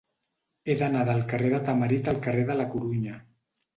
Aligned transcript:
He 0.71 0.75
d'anar 0.79 1.03
del 1.09 1.21
carrer 1.33 1.51
de 1.55 1.59
Tamarit 1.67 2.11
al 2.13 2.19
carrer 2.27 2.47
de 2.51 2.57
la 2.63 2.67
Corunya. 2.73 3.19